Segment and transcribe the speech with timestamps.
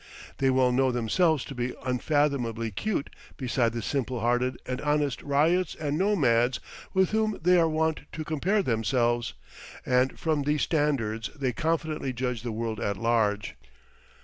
[0.39, 5.75] They well know themselves to be unfathomably cute beside the simple hearted and honest ryots
[5.75, 6.59] and nomads
[6.91, 9.35] with whom they are wont to compare themselves,
[9.85, 13.53] and from these standards they confidently judge the world at large.